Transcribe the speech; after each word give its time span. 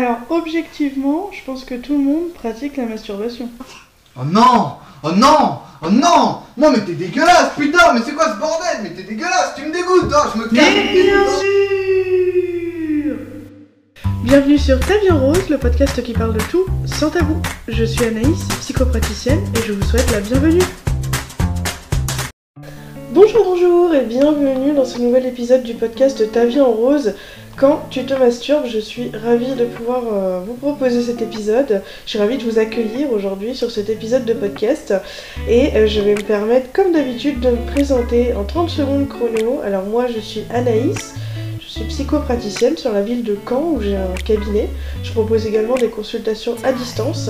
Alors, 0.00 0.16
objectivement, 0.30 1.28
je 1.30 1.44
pense 1.44 1.66
que 1.66 1.74
tout 1.74 1.92
le 1.92 2.02
monde 2.02 2.32
pratique 2.32 2.78
la 2.78 2.86
masturbation. 2.86 3.50
Oh 4.16 4.24
non 4.24 4.76
Oh 5.02 5.12
non 5.12 5.58
Oh 5.82 5.90
non 5.90 6.38
Non 6.56 6.70
mais 6.70 6.80
t'es 6.80 6.94
dégueulasse, 6.94 7.50
putain, 7.54 7.92
mais 7.92 8.00
c'est 8.02 8.14
quoi 8.14 8.32
ce 8.32 8.38
bordel? 8.38 8.78
Mais 8.82 8.94
t'es 8.94 9.02
dégueulasse, 9.02 9.52
tu 9.58 9.66
me 9.66 9.72
dégoûtes, 9.72 10.10
oh, 10.10 10.28
je 10.34 10.40
me 10.40 10.48
casse 10.48 10.72
Bien 10.94 11.24
sûr 13.04 13.16
Bienvenue 14.24 14.56
sur 14.56 14.80
Ta 14.80 14.96
vie 14.96 15.10
en 15.10 15.18
rose, 15.18 15.50
le 15.50 15.58
podcast 15.58 16.02
qui 16.02 16.14
parle 16.14 16.32
de 16.32 16.42
tout 16.50 16.64
sans 16.86 17.10
tabou. 17.10 17.36
Je 17.68 17.84
suis 17.84 18.06
Anaïs, 18.06 18.48
psychopraticienne, 18.60 19.44
et 19.54 19.60
je 19.66 19.74
vous 19.74 19.82
souhaite 19.82 20.10
la 20.12 20.20
bienvenue. 20.20 20.62
Bonjour, 23.22 23.44
bonjour, 23.44 23.94
et 23.94 24.06
bienvenue 24.06 24.72
dans 24.72 24.86
ce 24.86 24.98
nouvel 24.98 25.26
épisode 25.26 25.62
du 25.62 25.74
podcast 25.74 26.32
Ta 26.32 26.46
vie 26.46 26.62
en 26.62 26.70
rose. 26.70 27.12
Quand 27.58 27.82
tu 27.90 28.06
te 28.06 28.14
masturbes, 28.14 28.64
je 28.64 28.78
suis 28.78 29.10
ravie 29.14 29.54
de 29.56 29.66
pouvoir 29.66 30.04
euh, 30.10 30.40
vous 30.40 30.54
proposer 30.54 31.02
cet 31.02 31.20
épisode. 31.20 31.82
Je 32.06 32.10
suis 32.10 32.18
ravie 32.18 32.38
de 32.38 32.44
vous 32.44 32.58
accueillir 32.58 33.12
aujourd'hui 33.12 33.54
sur 33.54 33.70
cet 33.70 33.90
épisode 33.90 34.24
de 34.24 34.32
podcast. 34.32 34.94
Et 35.46 35.76
euh, 35.76 35.86
je 35.86 36.00
vais 36.00 36.14
me 36.14 36.22
permettre, 36.22 36.72
comme 36.72 36.92
d'habitude, 36.92 37.40
de 37.40 37.50
me 37.50 37.66
présenter 37.66 38.32
en 38.32 38.44
30 38.44 38.70
secondes 38.70 39.06
chrono. 39.06 39.60
Alors 39.62 39.84
moi, 39.84 40.06
je 40.06 40.18
suis 40.18 40.44
Anaïs. 40.48 41.14
Je 41.60 41.68
suis 41.68 41.84
psychopraticienne 41.84 42.78
sur 42.78 42.90
la 42.90 43.02
ville 43.02 43.22
de 43.22 43.36
Caen 43.46 43.74
où 43.74 43.82
j'ai 43.82 43.96
un 43.96 44.14
cabinet. 44.24 44.70
Je 45.02 45.12
propose 45.12 45.46
également 45.46 45.74
des 45.74 45.88
consultations 45.88 46.56
à 46.64 46.72
distance. 46.72 47.28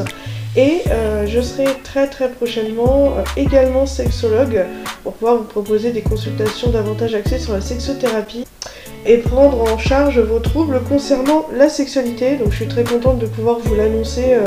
Et 0.56 0.82
euh, 0.90 1.27
je 1.27 1.40
serai 1.40 1.66
très 1.84 2.09
très 2.09 2.28
prochainement 2.28 3.14
également 3.36 3.86
sexologue 3.86 4.64
pour 5.04 5.12
pouvoir 5.14 5.36
vous 5.36 5.45
proposer 5.45 5.92
des 5.92 6.02
consultations 6.02 6.70
davantage 6.70 7.14
axées 7.14 7.38
sur 7.38 7.52
la 7.52 7.60
sexothérapie 7.60 8.45
et 9.06 9.16
prendre 9.18 9.62
en 9.62 9.78
charge 9.78 10.18
vos 10.18 10.38
troubles 10.38 10.80
concernant 10.88 11.46
la 11.52 11.68
sexualité. 11.68 12.36
Donc 12.36 12.50
je 12.50 12.56
suis 12.56 12.68
très 12.68 12.84
contente 12.84 13.18
de 13.18 13.26
pouvoir 13.26 13.59
vous 13.59 13.74
l'annoncer 13.74 14.34
euh, 14.34 14.45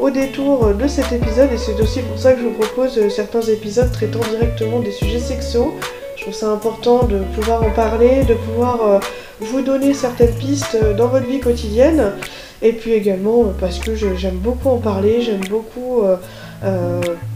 au 0.00 0.10
détour 0.10 0.74
de 0.74 0.86
cet 0.86 1.12
épisode 1.12 1.50
et 1.52 1.58
c'est 1.58 1.80
aussi 1.80 2.00
pour 2.00 2.18
ça 2.18 2.32
que 2.32 2.40
je 2.40 2.44
vous 2.44 2.52
propose 2.52 2.98
euh, 2.98 3.08
certains 3.08 3.42
épisodes 3.42 3.90
traitant 3.90 4.20
directement 4.30 4.80
des 4.80 4.92
sujets 4.92 5.20
sexuaux. 5.20 5.74
Je 6.16 6.22
trouve 6.22 6.34
ça 6.34 6.50
important 6.50 7.04
de 7.04 7.20
pouvoir 7.34 7.62
en 7.62 7.70
parler, 7.70 8.24
de 8.24 8.34
pouvoir 8.34 8.86
euh, 8.86 8.98
vous 9.40 9.62
donner 9.62 9.94
certaines 9.94 10.34
pistes 10.34 10.76
dans 10.96 11.08
votre 11.08 11.26
vie 11.26 11.40
quotidienne. 11.40 12.12
Et 12.62 12.72
puis 12.72 12.92
également 12.92 13.44
parce 13.60 13.78
que 13.78 13.94
j'aime 13.94 14.38
beaucoup 14.38 14.70
en 14.70 14.78
parler, 14.78 15.20
j'aime 15.20 15.44
beaucoup 15.48 16.02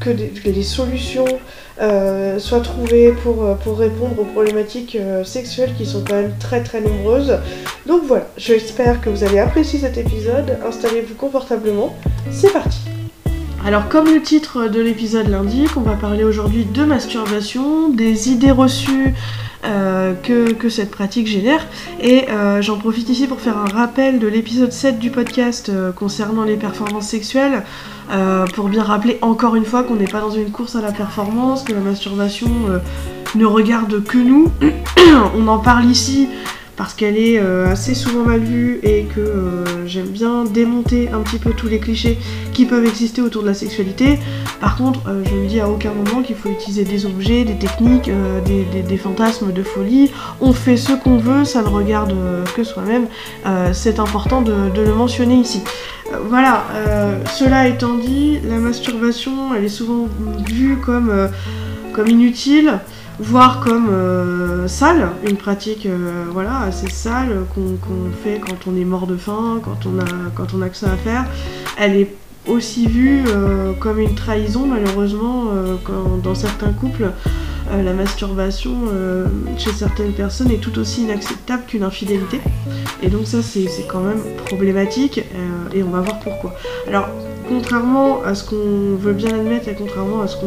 que 0.01 0.11
les 0.11 0.63
solutions 0.63 1.27
euh, 1.81 2.39
soit 2.39 2.61
trouvées 2.61 3.13
pour, 3.23 3.43
euh, 3.43 3.55
pour 3.55 3.79
répondre 3.79 4.13
aux 4.19 4.25
problématiques 4.25 4.97
euh, 4.97 5.25
sexuelles 5.25 5.73
qui 5.79 5.87
sont 5.87 6.05
quand 6.07 6.15
même 6.15 6.35
très 6.39 6.63
très 6.63 6.83
nombreuses. 6.83 7.39
Donc 7.87 8.03
voilà, 8.07 8.27
j'espère 8.37 9.01
que 9.01 9.09
vous 9.09 9.25
allez 9.25 9.39
apprécier 9.39 9.79
cet 9.79 9.97
épisode. 9.97 10.59
Installez-vous 10.69 11.15
confortablement. 11.15 11.97
C'est 12.31 12.53
parti 12.53 12.81
alors 13.63 13.91
comme 13.91 14.07
le 14.07 14.23
titre 14.23 14.69
de 14.69 14.81
l'épisode 14.81 15.29
l'indique, 15.29 15.77
on 15.77 15.83
va 15.83 15.93
parler 15.93 16.25
aujourd'hui 16.25 16.65
de 16.65 16.83
masturbation, 16.83 17.91
des 17.91 18.31
idées 18.31 18.53
reçues 18.53 19.13
que, 19.63 20.53
que, 20.53 20.69
cette 20.69 20.91
pratique 20.91 21.27
génère. 21.27 21.67
Et 22.01 22.27
j'en 22.61 22.79
profite 22.79 23.09
ici 23.09 23.27
pour 23.27 23.41
faire 23.41 23.59
un 23.59 23.67
rappel 23.67 24.19
de 24.19 24.27
l'épisode 24.27 24.73
7 24.73 24.99
du 24.99 25.11
podcast 25.11 25.71
concernant 25.97 26.45
les 26.45 26.57
performances 26.57 27.09
sexuelles. 27.09 27.63
Euh, 28.13 28.45
pour 28.55 28.69
bien 28.69 28.83
rappeler 28.83 29.19
encore 29.23 29.55
une 29.55 29.65
fois 29.65 29.85
qu'on 29.85 29.95
n'est 29.95 30.09
pas 30.09 30.21
dans 30.21 30.33
une 30.33 30.51
course 30.51 30.75
à 30.75 30.81
la 30.81 30.91
performance, 30.91 31.63
que 31.63 31.73
la 31.73 31.79
masturbation 31.79 32.51
euh, 32.69 32.79
ne 33.37 33.45
regarde 33.45 34.03
que 34.03 34.19
nous. 34.19 34.51
On 35.37 35.47
en 35.47 35.59
parle 35.59 35.85
ici 35.85 36.29
parce 36.81 36.95
qu'elle 36.95 37.19
est 37.19 37.39
euh, 37.39 37.71
assez 37.71 37.95
souvent 37.95 38.25
mal 38.25 38.41
vue 38.41 38.81
et 38.83 39.05
que 39.05 39.65
j'aime 39.85 40.07
bien 40.07 40.45
démonter 40.45 41.11
un 41.11 41.21
petit 41.21 41.37
peu 41.37 41.51
tous 41.51 41.69
les 41.69 41.79
clichés 41.79 42.17
qui 42.55 42.65
peuvent 42.65 42.87
exister 42.87 43.21
autour 43.21 43.43
de 43.43 43.49
la 43.49 43.53
sexualité. 43.53 44.19
Par 44.63 44.77
contre, 44.77 45.01
je 45.27 45.35
ne 45.35 45.47
dis 45.47 45.61
à 45.61 45.69
aucun 45.69 45.93
moment 45.93 46.23
qu'il 46.23 46.37
faut 46.37 46.49
utiliser 46.49 46.85
des 46.85 47.05
objets, 47.05 47.45
des 47.45 47.59
techniques, 47.59 48.11
des, 48.47 48.97
fantasmes 48.97 49.53
de 49.53 49.63
folie. 49.63 50.11
On 50.41 50.55
fait 50.55 50.79
ce 50.79 50.95
qu'on 50.95 51.19
veut, 51.19 51.45
ça 51.45 51.61
ne 51.61 51.69
regarde 51.69 52.15
que 52.57 52.65
soi-même. 52.65 53.09
C'est 53.75 54.01
important 54.01 54.41
de, 54.41 54.71
le 54.75 54.95
mentionner 54.95 55.35
ici 55.35 55.63
voilà, 56.29 56.65
euh, 56.75 57.19
cela 57.27 57.69
étant 57.69 57.95
dit, 57.95 58.41
la 58.45 58.57
masturbation, 58.57 59.55
elle 59.55 59.65
est 59.65 59.69
souvent 59.69 60.09
vue 60.49 60.77
comme, 60.77 61.11
euh, 61.11 61.29
comme 61.93 62.09
inutile, 62.09 62.81
voire 63.21 63.61
comme 63.61 63.89
euh, 63.91 64.67
sale, 64.67 65.11
une 65.29 65.37
pratique 65.37 65.87
voilà, 66.33 66.61
assez 66.61 66.89
sale 66.89 67.45
qu'on 67.55 68.11
fait 68.25 68.41
quand 68.41 68.67
on 68.67 68.77
est 68.77 68.85
mort 68.85 69.07
de 69.07 69.17
faim, 69.17 69.61
quand 69.63 69.87
on 69.87 69.99
a, 70.01 70.31
quand 70.35 70.55
on 70.55 70.63
a 70.63 70.69
que 70.69 70.77
ça 70.77 70.93
à 70.93 70.97
faire. 70.97 71.25
Elle 71.79 71.97
est 71.97 72.15
aussi 72.49 72.87
vue 72.87 73.25
comme 73.79 74.01
une 74.01 74.15
trahison, 74.15 74.67
malheureusement, 74.67 75.53
dans 76.23 76.35
certains 76.35 76.73
couples. 76.73 77.11
Euh, 77.73 77.83
la 77.83 77.93
masturbation 77.93 78.75
euh, 78.93 79.27
chez 79.57 79.73
certaines 79.73 80.13
personnes 80.13 80.51
est 80.51 80.61
tout 80.61 80.77
aussi 80.79 81.03
inacceptable 81.03 81.65
qu'une 81.67 81.85
infidélité. 81.85 82.41
Et 83.03 83.09
donc 83.09 83.27
ça 83.27 83.43
c'est 83.43 83.69
quand 83.89 84.01
même 84.01 84.21
problématique 84.47 85.19
euh, 85.19 85.73
et 85.73 85.83
on 85.83 85.91
va 85.91 86.01
voir 86.01 86.19
pourquoi. 86.21 86.55
Alors 86.89 87.09
contrairement 87.51 88.23
à 88.23 88.35
ce 88.37 88.45
qu'on 88.45 88.97
veut 88.97 89.13
bien 89.13 89.35
admettre 89.35 89.69
et 89.69 89.75
contrairement 89.75 90.23
à 90.23 90.29
ce 90.29 90.37
qu'on 90.37 90.47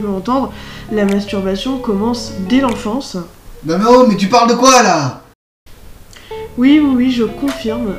veut 0.00 0.08
entendre, 0.14 0.52
la 0.92 1.06
masturbation 1.06 1.78
commence 1.78 2.34
dès 2.48 2.60
l'enfance. 2.60 3.16
Non 3.64 3.78
mais 3.78 3.84
oh 3.88 4.04
mais 4.06 4.16
tu 4.16 4.28
parles 4.28 4.50
de 4.50 4.54
quoi 4.54 4.82
là? 4.82 5.22
Oui, 6.58 6.78
oui, 6.84 6.92
oui, 6.94 7.10
je 7.10 7.24
confirme, 7.24 7.94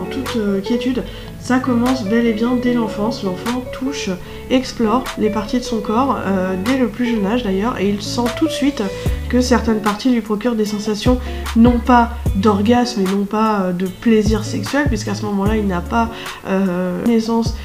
en 0.00 0.04
toute 0.06 0.36
quiétude. 0.64 1.04
Ça 1.40 1.60
commence 1.60 2.04
bel 2.04 2.26
et 2.26 2.32
bien 2.32 2.56
dès 2.60 2.74
l'enfance. 2.74 3.22
L'enfant 3.22 3.62
touche, 3.72 4.10
explore 4.50 5.04
les 5.18 5.30
parties 5.30 5.58
de 5.58 5.64
son 5.64 5.80
corps, 5.80 6.18
euh, 6.26 6.56
dès 6.64 6.76
le 6.76 6.88
plus 6.88 7.06
jeune 7.06 7.24
âge 7.26 7.44
d'ailleurs, 7.44 7.78
et 7.78 7.88
il 7.88 8.02
sent 8.02 8.28
tout 8.36 8.46
de 8.46 8.52
suite 8.52 8.82
que 9.30 9.40
certaines 9.40 9.80
parties 9.80 10.10
lui 10.10 10.20
procurent 10.20 10.54
des 10.54 10.64
sensations 10.64 11.18
non 11.56 11.78
pas 11.78 12.10
d'orgasme 12.34 13.00
et 13.00 13.10
non 13.10 13.24
pas 13.24 13.60
euh, 13.60 13.72
de 13.72 13.86
plaisir 13.86 14.44
sexuel, 14.44 14.86
puisqu'à 14.88 15.14
ce 15.14 15.24
moment-là 15.26 15.56
il 15.56 15.66
n'a 15.66 15.80
pas 15.80 16.10
euh, 16.46 17.02
connaissance 17.04 17.56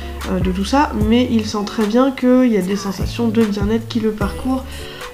de 0.43 0.51
tout 0.51 0.65
ça, 0.65 0.91
mais 1.07 1.27
il 1.29 1.45
sent 1.45 1.65
très 1.67 1.85
bien 1.85 2.09
qu'il 2.11 2.51
y 2.51 2.57
a 2.57 2.61
des 2.61 2.75
sensations 2.75 3.27
de 3.27 3.43
bien-être 3.43 3.87
qui 3.87 3.99
le 3.99 4.11
parcourent 4.11 4.63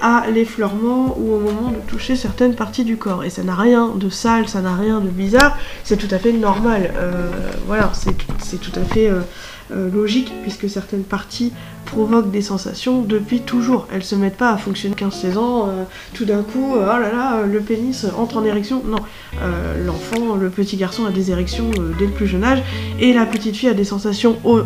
à 0.01 0.25
l'effleurement 0.31 1.16
ou 1.17 1.35
au 1.35 1.40
moment 1.40 1.69
de 1.69 1.79
toucher 1.88 2.16
certaines 2.16 2.56
parties 2.56 2.84
du 2.84 2.97
corps. 2.97 3.23
Et 3.23 3.29
ça 3.29 3.44
n'a 3.44 3.56
rien 3.56 3.90
de 3.95 4.09
sale, 4.09 4.50
ça 4.50 4.61
n'a 4.61 4.75
rien 4.75 5.00
de 5.00 5.09
bizarre, 5.09 5.57
c'est 5.84 5.97
tout 5.97 6.13
à 6.13 6.17
fait 6.17 6.34
normal. 6.34 6.91
Euh, 6.97 7.29
voilà, 7.67 7.91
c'est 7.94 8.59
tout 8.59 8.72
à 8.75 8.84
fait 8.84 9.09
euh, 9.09 9.22
euh, 9.72 9.90
logique 9.91 10.34
puisque 10.41 10.69
certaines 10.69 11.03
parties 11.03 11.53
provoquent 11.91 12.31
des 12.31 12.41
sensations 12.41 13.02
depuis 13.02 13.41
toujours. 13.41 13.88
Elles 13.91 14.03
se 14.03 14.16
mettent 14.16 14.38
pas 14.38 14.52
à 14.52 14.57
fonctionner 14.57 14.96
15-16 14.96 15.38
ans, 15.38 15.69
tout 16.13 16.25
d'un 16.25 16.41
coup, 16.41 16.74
oh 16.74 16.79
là 16.79 17.12
là, 17.12 17.46
le 17.46 17.59
pénis 17.59 18.06
entre 18.18 18.38
en 18.38 18.46
érection. 18.46 18.81
Non, 18.85 19.00
l'enfant, 19.85 20.35
le 20.35 20.50
petit 20.50 20.78
garçon 20.78 21.06
a 21.06 21.12
des 21.12 21.31
érections 21.31 21.69
dès 22.00 22.06
le 22.06 22.12
plus 22.12 22.28
jeune 22.28 22.44
âge 22.44 22.63
et 23.00 23.13
la 23.13 23.25
petite 23.25 23.56
fille 23.56 23.69
a 23.69 23.74
des 23.74 23.84
sensations 23.84 24.38
au, 24.44 24.62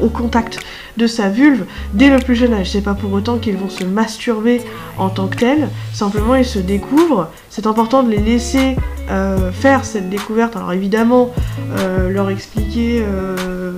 au 0.00 0.08
contact 0.08 0.58
de 0.96 1.06
sa 1.06 1.28
vulve 1.28 1.64
dès 1.94 2.10
le 2.10 2.18
plus 2.18 2.34
jeune 2.34 2.54
âge. 2.54 2.70
C'est 2.70 2.80
pas 2.80 2.94
pour 2.94 3.12
autant 3.12 3.38
qu'ils 3.38 3.56
vont 3.56 3.68
se 3.68 3.84
masturber 3.84 4.60
en 4.98 5.08
tant 5.10 5.28
que 5.28 5.36
tels, 5.36 5.68
simplement 5.92 6.34
ils 6.34 6.44
se 6.44 6.58
découvrent. 6.58 7.30
C'est 7.50 7.66
important 7.66 8.02
de 8.02 8.10
les 8.10 8.20
laisser 8.20 8.76
euh, 9.10 9.52
faire 9.52 9.84
cette 9.84 10.08
découverte. 10.08 10.56
Alors 10.56 10.72
évidemment, 10.72 11.32
euh, 11.78 12.10
leur 12.10 12.30
expliquer 12.30 13.02
euh, 13.02 13.76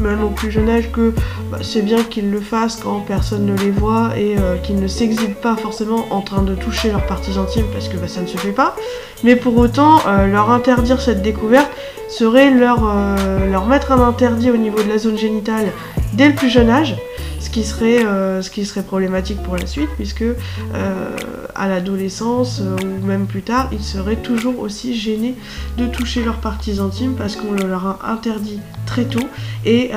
même 0.00 0.22
au 0.22 0.30
plus 0.30 0.50
jeune 0.50 0.68
âge 0.68 0.90
que 0.92 1.12
bah, 1.50 1.58
c'est 1.62 1.82
bien 1.82 2.02
qu'ils 2.02 2.30
le 2.30 2.40
fassent 2.40 2.80
quand 2.82 3.00
personne 3.00 3.46
ne 3.46 3.56
les 3.56 3.70
voit 3.70 4.10
et 4.16 4.36
qu'ils 4.62 4.80
ne 4.80 4.86
s'exhibent 4.86 5.34
pas 5.34 5.56
forcément 5.56 6.06
en 6.10 6.20
train 6.20 6.42
de 6.42 6.54
toucher 6.54 6.90
leurs 6.90 7.06
parties 7.06 7.38
intimes 7.38 7.66
parce 7.72 7.88
que 7.88 7.96
bah, 7.96 8.08
ça 8.08 8.20
ne 8.20 8.26
se 8.26 8.36
fait 8.36 8.52
pas. 8.52 8.76
Mais 9.24 9.36
pour 9.36 9.56
autant, 9.56 10.00
leur 10.26 10.50
interdire 10.50 11.00
cette 11.00 11.22
découverte 11.22 11.70
serait 12.08 12.50
leur, 12.50 12.80
leur 13.50 13.66
mettre 13.66 13.92
un 13.92 14.00
interdit 14.00 14.50
au 14.50 14.56
niveau 14.56 14.82
de 14.82 14.88
la 14.88 14.98
zone 14.98 15.18
génitale 15.18 15.72
dès 16.12 16.28
le 16.28 16.34
plus 16.34 16.50
jeune 16.50 16.70
âge, 16.70 16.96
ce 17.46 17.50
qui 17.50 17.62
serait, 17.62 18.04
euh, 18.04 18.42
ce 18.42 18.50
qui 18.50 18.66
serait 18.66 18.82
problématique 18.82 19.40
pour 19.44 19.56
la 19.56 19.66
suite, 19.66 19.88
puisque 19.94 20.22
euh, 20.22 21.16
à 21.54 21.68
l'adolescence 21.68 22.60
euh, 22.60 22.76
ou 22.84 23.06
même 23.06 23.26
plus 23.26 23.42
tard, 23.42 23.68
ils 23.70 23.84
seraient 23.84 24.16
toujours 24.16 24.58
aussi 24.58 24.96
gênés 24.96 25.36
de 25.78 25.86
toucher 25.86 26.24
leurs 26.24 26.40
parties 26.40 26.80
intimes 26.80 27.14
parce 27.14 27.36
qu'on 27.36 27.52
leur 27.52 27.86
a 27.86 28.10
interdit 28.10 28.58
très 28.84 29.04
tôt 29.04 29.28
et 29.64 29.92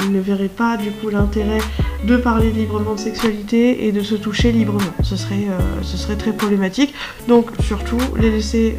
ils 0.00 0.12
ne 0.12 0.20
verraient 0.20 0.48
pas 0.48 0.76
du 0.76 0.90
coup 0.90 1.08
l'intérêt 1.08 1.60
de 2.04 2.16
parler 2.16 2.50
librement 2.50 2.94
de 2.94 3.00
sexualité 3.00 3.86
et 3.86 3.92
de 3.92 4.02
se 4.02 4.14
toucher 4.14 4.52
librement. 4.52 4.92
Ce 5.02 5.16
serait 5.16 6.16
très 6.16 6.32
problématique. 6.32 6.92
Donc 7.28 7.50
surtout 7.60 8.00
les 8.18 8.30
laisser 8.30 8.76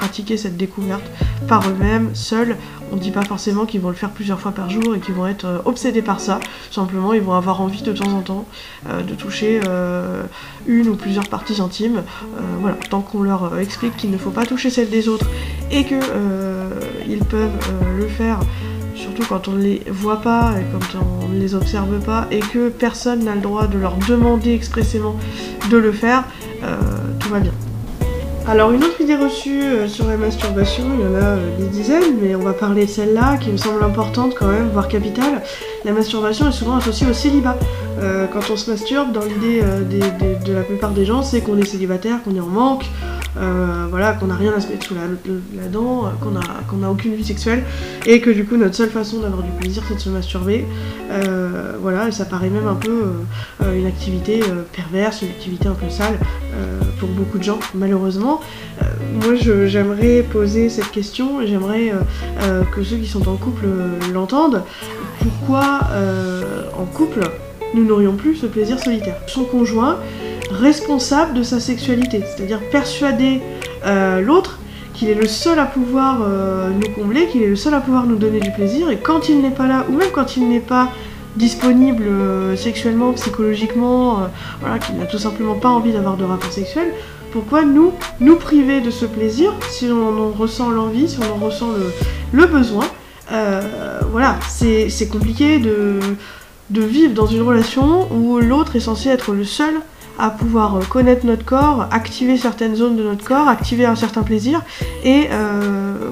pratiquer 0.00 0.38
cette 0.38 0.56
découverte 0.56 1.04
par 1.46 1.68
eux-mêmes, 1.68 2.10
seuls. 2.14 2.56
On 2.90 2.96
ne 2.96 3.00
dit 3.00 3.10
pas 3.10 3.22
forcément 3.22 3.66
qu'ils 3.66 3.82
vont 3.82 3.90
le 3.90 3.94
faire 3.94 4.10
plusieurs 4.10 4.40
fois 4.40 4.52
par 4.52 4.70
jour 4.70 4.94
et 4.94 5.00
qu'ils 5.00 5.14
vont 5.14 5.26
être 5.26 5.44
euh, 5.44 5.58
obsédés 5.66 6.00
par 6.00 6.20
ça. 6.20 6.40
Simplement, 6.70 7.12
ils 7.12 7.20
vont 7.20 7.34
avoir 7.34 7.60
envie 7.60 7.82
de 7.82 7.92
temps 7.92 8.12
en 8.12 8.22
temps 8.22 8.46
euh, 8.88 9.02
de 9.02 9.14
toucher 9.14 9.60
euh, 9.68 10.22
une 10.66 10.88
ou 10.88 10.96
plusieurs 10.96 11.28
parties 11.28 11.60
intimes. 11.60 12.02
voilà, 12.60 12.76
tant 12.88 13.02
qu'on 13.02 13.22
leur 13.22 13.58
explique 13.58 13.96
qu'il 13.96 14.10
ne 14.10 14.16
faut 14.16 14.30
pas 14.30 14.46
toucher 14.46 14.70
celles 14.70 14.88
des 14.88 15.06
autres 15.08 15.26
et 15.70 15.84
qu'ils 15.84 17.24
peuvent 17.28 17.58
le 17.98 18.08
faire 18.08 18.40
surtout 18.94 19.24
quand 19.28 19.48
on 19.48 19.52
ne 19.52 19.62
les 19.62 19.82
voit 19.88 20.20
pas 20.20 20.54
et 20.58 20.64
quand 20.72 20.98
on 21.22 21.28
ne 21.28 21.38
les 21.38 21.54
observe 21.54 22.00
pas 22.00 22.26
et 22.30 22.40
que 22.40 22.68
personne 22.68 23.24
n'a 23.24 23.34
le 23.34 23.40
droit 23.40 23.66
de 23.66 23.78
leur 23.78 23.96
demander 23.96 24.52
expressément 24.52 25.16
de 25.70 25.76
le 25.76 25.92
faire, 25.92 26.24
tout 27.18 27.28
va 27.30 27.40
bien. 27.40 27.52
Alors 28.50 28.72
une 28.72 28.82
autre 28.82 29.00
idée 29.00 29.14
reçue 29.14 29.62
euh, 29.62 29.86
sur 29.86 30.08
la 30.08 30.16
masturbation, 30.16 30.82
il 30.98 31.04
y 31.04 31.08
en 31.08 31.14
a 31.14 31.36
euh, 31.36 31.56
des 31.56 31.68
dizaines, 31.68 32.16
mais 32.20 32.34
on 32.34 32.40
va 32.40 32.52
parler 32.52 32.84
de 32.84 32.90
celle-là 32.90 33.36
qui 33.36 33.50
me 33.50 33.56
semble 33.56 33.80
importante 33.84 34.34
quand 34.36 34.48
même, 34.48 34.70
voire 34.70 34.88
capitale. 34.88 35.42
La 35.84 35.92
masturbation 35.92 36.48
est 36.48 36.52
souvent 36.52 36.74
associée 36.74 37.06
au 37.08 37.12
célibat. 37.12 37.56
Euh, 38.00 38.26
quand 38.26 38.50
on 38.50 38.56
se 38.56 38.68
masturbe, 38.68 39.12
dans 39.12 39.22
l'idée 39.24 39.62
de 39.62 40.52
la 40.52 40.62
plupart 40.62 40.90
des 40.90 41.04
gens, 41.04 41.22
c'est 41.22 41.42
qu'on 41.42 41.58
est 41.58 41.64
célibataire, 41.64 42.24
qu'on 42.24 42.34
est 42.34 42.40
en 42.40 42.46
manque, 42.46 42.86
euh, 43.36 43.86
voilà, 43.88 44.12
qu'on 44.12 44.26
n'a 44.26 44.34
rien 44.34 44.52
à 44.52 44.60
se 44.60 44.68
mettre 44.68 44.86
sous 44.86 44.94
la, 44.94 45.68
dent, 45.68 46.10
qu'on 46.20 46.32
n'a 46.32 46.40
qu'on 46.68 46.82
a 46.82 46.88
aucune 46.88 47.14
vie 47.14 47.24
sexuelle, 47.24 47.62
et 48.06 48.20
que 48.20 48.30
du 48.30 48.44
coup 48.44 48.56
notre 48.56 48.74
seule 48.74 48.90
façon 48.90 49.20
d'avoir 49.20 49.42
du 49.42 49.50
plaisir 49.52 49.82
c'est 49.88 49.94
de 49.94 50.00
se 50.00 50.10
masturber. 50.10 50.66
Euh, 51.10 51.74
voilà, 51.80 52.10
ça 52.10 52.24
paraît 52.24 52.50
même 52.50 52.66
un 52.66 52.74
peu 52.74 53.04
euh, 53.62 53.78
une 53.78 53.86
activité 53.86 54.40
perverse, 54.72 55.22
une 55.22 55.28
activité 55.28 55.68
un 55.68 55.74
peu 55.74 55.88
sale 55.88 56.18
pour 56.98 57.08
beaucoup 57.08 57.38
de 57.38 57.44
gens, 57.44 57.58
malheureusement. 57.74 58.40
moi 59.22 59.34
j'aimerais 59.34 60.22
poser 60.22 60.68
cette 60.68 60.90
question, 60.90 61.46
j'aimerais 61.46 61.92
que 62.72 62.82
ceux 62.82 62.96
qui 62.96 63.06
sont 63.06 63.28
en 63.28 63.36
couple 63.36 63.66
l'entendent. 64.12 64.62
Pourquoi 65.20 65.80
en 66.78 66.84
couple 66.84 67.20
nous 67.74 67.84
n'aurions 67.84 68.16
plus 68.16 68.36
ce 68.36 68.46
plaisir 68.46 68.78
solitaire? 68.78 69.16
Son 69.26 69.44
conjoint 69.44 69.98
responsable 70.60 71.34
de 71.34 71.42
sa 71.42 71.58
sexualité, 71.58 72.22
c'est-à-dire 72.24 72.60
persuader 72.70 73.40
euh, 73.84 74.20
l'autre 74.20 74.58
qu'il 74.94 75.08
est 75.08 75.14
le 75.14 75.26
seul 75.26 75.58
à 75.58 75.64
pouvoir 75.64 76.20
euh, 76.22 76.70
nous 76.70 76.92
combler, 76.94 77.26
qu'il 77.26 77.42
est 77.42 77.48
le 77.48 77.56
seul 77.56 77.74
à 77.74 77.80
pouvoir 77.80 78.04
nous 78.06 78.16
donner 78.16 78.40
du 78.40 78.50
plaisir, 78.52 78.90
et 78.90 78.98
quand 78.98 79.28
il 79.28 79.40
n'est 79.40 79.50
pas 79.50 79.66
là, 79.66 79.86
ou 79.88 79.92
même 79.92 80.10
quand 80.12 80.36
il 80.36 80.48
n'est 80.48 80.60
pas 80.60 80.88
disponible 81.36 82.04
euh, 82.06 82.56
sexuellement, 82.56 83.12
psychologiquement, 83.12 84.28
voilà, 84.60 84.78
qu'il 84.78 84.96
n'a 84.96 85.06
tout 85.06 85.18
simplement 85.18 85.54
pas 85.54 85.70
envie 85.70 85.92
d'avoir 85.92 86.16
de 86.16 86.24
rapport 86.24 86.52
sexuel, 86.52 86.92
pourquoi 87.32 87.64
nous, 87.64 87.92
nous 88.18 88.36
priver 88.36 88.80
de 88.80 88.90
ce 88.90 89.06
plaisir 89.06 89.52
si 89.70 89.86
on 89.86 90.28
en 90.28 90.30
ressent 90.30 90.68
l'envie, 90.68 91.08
si 91.08 91.18
on 91.20 91.36
en 91.36 91.46
ressent 91.46 91.68
le, 92.32 92.46
besoin 92.46 92.84
Voilà, 94.12 94.36
c'est 94.48 95.08
compliqué 95.08 95.60
de, 95.60 96.00
de 96.70 96.82
vivre 96.82 97.14
dans 97.14 97.26
une 97.26 97.42
relation 97.42 98.12
où 98.12 98.40
l'autre 98.40 98.74
est 98.76 98.80
censé 98.80 99.08
être 99.08 99.32
le 99.32 99.44
seul 99.44 99.74
à 100.20 100.30
pouvoir 100.30 100.76
euh, 100.76 100.80
connaître 100.88 101.26
notre 101.26 101.44
corps, 101.44 101.86
activer 101.90 102.36
certaines 102.36 102.76
zones 102.76 102.96
de 102.96 103.02
notre 103.02 103.24
corps, 103.24 103.48
activer 103.48 103.86
un 103.86 103.96
certain 103.96 104.22
plaisir 104.22 104.62
et 105.02 105.28
euh, 105.32 106.10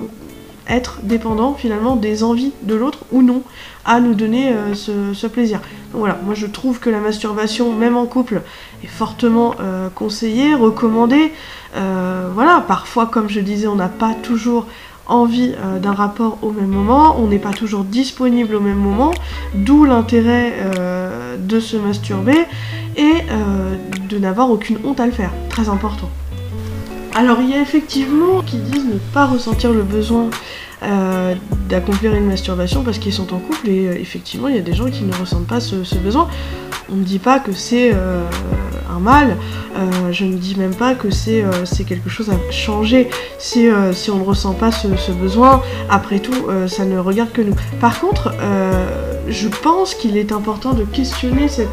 être 0.66 1.00
dépendant 1.02 1.55
finalement 1.55 1.94
des 1.94 2.25
envies 2.25 2.52
de 2.62 2.75
l'autre 2.75 3.00
ou 3.12 3.22
non 3.22 3.43
à 3.84 4.00
nous 4.00 4.14
donner 4.14 4.52
euh, 4.52 4.75
ce, 4.75 5.26
plaisir. 5.26 5.60
voilà, 5.93 6.19
moi 6.25 6.34
je 6.34 6.46
trouve 6.46 6.81
que 6.81 6.90
la 6.90 7.00
masturbation, 7.00 7.72
même 7.72 7.96
en 7.96 8.06
couple, 8.06 8.43
est 8.82 8.88
fortement 8.88 9.55
conseillée, 9.94 10.55
recommandée. 10.55 11.32
voilà, 11.75 12.64
parfois 12.66 13.06
comme 13.06 13.28
je 13.28 13.40
disais, 13.40 13.66
on 13.66 13.76
n'a 13.76 13.88
pas 13.88 14.14
toujours 14.14 14.66
envie 15.06 15.55
d'un 15.82 15.94
rapport 15.94 16.38
au 16.43 16.50
même 16.50 16.69
moment, 16.69 17.16
on 17.19 17.28
n'est 17.28 17.38
pas 17.38 17.52
toujours 17.52 17.82
disponible 17.82 18.55
au 18.55 18.60
même 18.60 18.78
moment, 18.78 19.12
d'où 19.55 19.84
l'intérêt 19.84 20.52
de 21.38 21.60
se 21.60 21.76
masturber 21.78 22.46
et 22.98 23.24
de 24.08 24.18
n'avoir 24.18 24.50
aucune 24.50 24.78
honte 24.84 25.00
à 25.00 25.06
le 25.06 25.12
faire. 25.12 25.30
Très 25.48 25.68
important. 25.68 26.10
Alors 27.14 27.40
il 27.40 27.50
y 27.50 27.54
a 27.54 27.60
effectivement 27.60 28.42
qui 28.42 28.58
disent 28.58 28.84
ne 28.84 28.98
pas 29.12 29.26
ressentir 29.26 29.72
le 29.72 29.82
besoin 29.82 30.30
euh, 30.84 31.34
d'accomplir 31.68 32.14
une 32.14 32.26
masturbation 32.26 32.84
parce 32.84 32.98
qu'ils 32.98 33.12
sont 33.12 33.34
en 33.34 33.40
couple 33.40 33.68
et 33.68 33.88
euh, 33.88 33.98
effectivement 33.98 34.46
il 34.46 34.54
y 34.54 34.58
a 34.58 34.62
des 34.62 34.72
gens 34.74 34.88
qui 34.88 35.02
ne 35.02 35.12
ressentent 35.16 35.48
pas 35.48 35.58
ce, 35.58 35.96
besoin. 35.96 36.28
On 36.92 36.94
ne 36.94 37.02
dit 37.02 37.18
pas 37.18 37.40
que 37.40 37.52
c'est 37.52 37.90
euh, 37.92 38.22
un 38.90 38.99
mal, 38.99 39.37
je 40.11 40.25
ne 40.25 40.37
dis 40.37 40.56
même 40.56 40.75
pas 40.75 40.94
que 40.94 41.11
c'est 41.11 41.44
quelque 41.87 42.08
chose 42.08 42.31
à 42.31 42.52
changer 42.52 43.08
si, 43.38 43.69
si 43.93 44.11
on 44.11 44.19
ne 44.19 44.25
ressent 44.25 44.55
pas 44.55 44.70
ce, 44.73 45.12
besoin. 45.12 45.62
Après 45.88 46.19
tout, 46.19 46.46
ça 46.67 46.85
ne 46.85 46.99
regarde 46.99 47.32
que 47.32 47.43
nous. 47.43 47.55
Par 47.81 48.00
contre, 48.00 48.32
je 49.29 49.49
pense 49.49 49.94
qu'il 49.94 50.17
est 50.17 50.32
important 50.32 50.73
de 50.73 50.85
questionner 50.85 51.49
cette, 51.49 51.69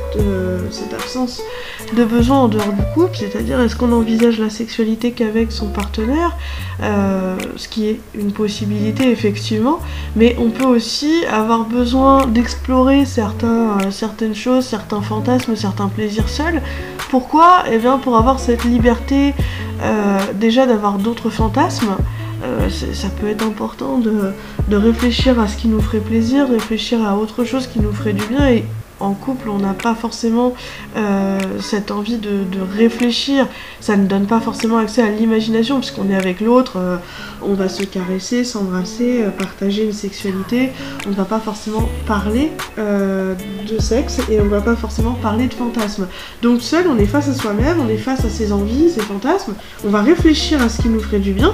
cette 0.72 0.94
absence 0.94 1.42
de 1.94 2.04
besoin 2.04 2.40
en 2.40 2.48
dehors 2.48 2.74
du 2.74 2.82
couple, 2.94 3.16
c'est-à-dire 3.18 3.60
est-ce 3.62 3.76
qu'on 3.76 3.92
envisage 3.92 4.40
la 4.40 4.50
sexualité 4.50 5.12
qu'avec 5.12 5.52
son 5.52 5.68
partenaire, 5.68 6.38
euh, 6.82 7.36
ce 7.56 7.68
qui 7.68 7.88
est 7.88 8.00
une 8.16 8.32
possibilité 8.32 9.12
effectivement, 9.12 9.80
mais 10.16 10.36
on 10.40 10.50
peut 10.50 10.66
aussi 10.66 11.26
avoir 11.32 11.66
besoin 11.66 12.26
d'explorer 12.28 13.06
certains, 13.06 13.78
euh, 13.80 13.92
certaines 13.92 14.36
choses, 14.36 14.66
certains 14.66 15.02
fantasmes, 15.02 15.56
certains 15.56 15.88
plaisirs 15.88 16.30
seuls. 16.30 16.62
Pourquoi 17.18 17.64
Eh 17.72 17.78
bien 17.78 17.98
pour 17.98 18.18
avoir 18.18 18.42
cette 18.42 18.66
liberté 18.66 19.34
euh, 19.82 20.20
déjà 20.34 20.66
d'avoir 20.66 20.98
d'autres 20.98 21.30
fantasmes. 21.30 21.96
ça 22.70 23.08
peut 23.18 23.30
être 23.30 23.42
important 23.42 24.00
de, 24.00 24.34
de 24.68 24.76
réfléchir 24.76 25.40
à 25.40 25.48
ce 25.48 25.56
qui 25.56 25.70
nous 25.70 25.80
ferait 25.80 26.02
plaisir, 26.12 26.50
réfléchir 26.50 27.08
à 27.08 27.16
autre 27.16 27.46
chose 27.46 27.68
qui 27.68 27.80
nous 27.80 27.94
ferait 27.94 28.12
du 28.12 28.26
bien 28.26 28.50
et 28.50 28.66
en 29.00 29.14
couple, 29.14 29.50
on 29.50 29.58
n'a 29.58 29.74
pas 29.74 29.96
forcément 29.96 30.54
euh, 30.96 31.38
cette 31.60 31.92
envie 31.92 32.18
de, 32.18 32.46
réfléchir. 32.76 33.48
Ça 33.80 33.98
ne 33.98 34.08
donne 34.08 34.26
pas 34.26 34.40
forcément 34.40 34.78
accès 34.78 35.02
à 35.02 35.10
l'imagination, 35.10 35.80
puisqu'on 35.80 36.10
est 36.10 36.16
avec 36.16 36.42
l'autre, 36.42 36.78
euh, 36.78 36.98
on 37.42 37.54
va 37.54 37.70
se 37.70 37.84
caresser, 37.84 38.44
s'embrasser, 38.44 39.22
euh, 39.24 39.30
partager 39.30 39.84
une 39.84 39.94
sexualité. 39.94 40.72
On 41.06 41.10
ne 41.10 41.16
va 41.16 41.26
pas 41.26 41.40
forcément 41.40 41.88
parler 42.08 42.52
de 42.78 43.80
sexe 43.80 44.20
et 44.30 44.40
on 44.40 44.46
ne 44.46 44.50
va 44.50 44.62
pas 44.62 44.76
forcément 44.76 45.14
parler 45.14 45.48
de 45.48 45.54
fantasmes. 45.54 46.08
Donc 46.42 46.62
seul, 46.62 46.88
on 46.88 46.98
est 46.98 47.06
face 47.06 47.28
à 47.28 47.34
soi-même, 47.34 47.80
on 47.80 47.90
est 47.90 47.98
face 47.98 48.26
à 48.26 48.30
ses 48.30 48.52
envies, 48.52 48.90
ses 48.90 49.02
fantasmes. 49.02 49.56
On 49.86 49.90
va 49.90 50.02
réfléchir 50.02 50.62
à 50.62 50.70
ce 50.70 50.82
qui 50.82 50.90
nous 50.90 51.00
ferait 51.00 51.20
du 51.20 51.34
bien 51.34 51.54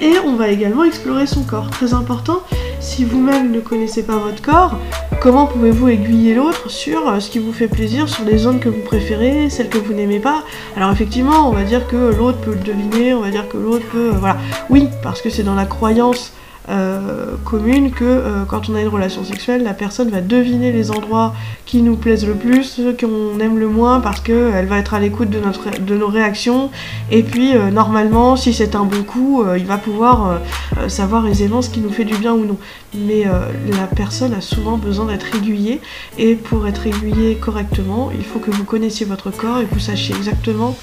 et 0.00 0.14
on 0.24 0.36
va 0.36 0.48
également 0.48 0.84
explorer 0.84 1.26
son 1.26 1.42
corps. 1.42 1.70
Très 1.70 1.94
important, 1.94 2.42
si 2.80 3.04
vous-même 3.04 3.50
ne 3.50 3.60
connaissez 3.60 4.02
pas 4.02 4.16
votre 4.16 4.42
corps, 4.42 4.78
comment 5.20 5.46
pouvez-vous 5.46 5.88
aiguiller 5.88 6.34
l'autre 6.34 6.70
sur 6.70 7.08
euh, 7.08 7.20
ce 7.20 7.30
qui 7.30 7.38
vous 7.38 7.52
fait 7.52 7.68
plaisir, 7.68 8.08
sur 8.08 8.24
les 8.24 8.38
zones 8.38 8.60
que 8.60 8.68
vous 8.68 8.82
préférez, 8.82 9.50
celles 9.50 9.68
que 9.68 9.78
vous 9.78 9.92
n'aimez 9.92 10.20
pas? 10.20 10.44
Alors 10.76 10.90
effectivement, 10.90 11.48
on 11.48 11.52
va 11.52 11.64
dire 11.64 11.86
que 11.86 12.14
l'autre 12.14 12.38
peut 12.38 12.52
le 12.52 12.60
deviner, 12.60 13.14
on 13.14 13.20
va 13.20 13.30
dire 13.30 13.48
que 13.48 13.56
l'autre 13.56 13.84
peut... 13.90 14.10
Euh, 14.12 14.18
voilà. 14.18 14.36
Oui, 14.70 14.88
parce 15.02 15.20
que 15.20 15.30
c'est 15.30 15.42
dans 15.42 15.54
la 15.54 15.66
croyance 15.66 16.32
euh, 16.70 17.36
commune 17.44 17.90
que 17.92 18.04
euh, 18.04 18.44
quand 18.46 18.68
on 18.68 18.74
a 18.74 18.82
une 18.82 18.88
relation 18.88 19.24
sexuelle, 19.24 19.62
la 19.62 19.72
personne 19.72 20.10
va 20.10 20.20
deviner 20.20 20.70
les 20.70 20.90
endroits 20.90 21.34
qui 21.64 21.80
nous 21.80 21.96
plaisent 21.96 22.26
le 22.26 22.34
plus, 22.34 22.64
ceux 22.64 22.92
qu'on 22.92 23.40
aime 23.40 23.58
le 23.58 23.68
moins, 23.68 24.00
parce 24.00 24.20
qu'elle 24.20 24.66
va 24.66 24.78
être 24.78 24.92
à 24.92 25.00
l'écoute 25.00 25.30
de, 25.30 25.40
notre, 25.40 25.70
de 25.80 25.96
nos 25.96 26.08
réactions. 26.08 26.70
Et 27.10 27.22
puis, 27.22 27.56
euh, 27.56 27.70
normalement, 27.70 28.36
si 28.36 28.52
c'est 28.52 28.74
un 28.74 28.84
bon 28.84 29.02
coup, 29.02 29.44
il 29.56 29.64
va 29.64 29.78
pouvoir 29.78 30.40
savoir 30.88 31.26
aisément 31.26 31.62
ce 31.62 31.70
qui 31.70 31.80
nous 31.80 31.90
fait 31.90 32.04
du 32.04 32.16
bien 32.16 32.34
ou 32.34 32.44
non. 32.44 32.56
Mais 32.94 33.24
la 33.24 33.86
personne 33.86 34.34
a 34.34 34.40
souvent 34.40 34.76
besoin 34.76 35.06
d'être 35.06 35.34
aiguillée, 35.34 35.80
et 36.18 36.34
pour 36.34 36.66
être 36.66 36.86
aiguillée 36.86 37.36
correctement, 37.36 38.10
il 38.14 38.24
faut 38.24 38.38
que 38.38 38.50
vous 38.50 38.64
connaissiez 38.64 39.06
votre 39.06 39.30
corps 39.30 39.60
et 39.60 39.64
que 39.64 39.74
vous 39.74 39.80
sachiez 39.80 40.14
exactement 40.14 40.76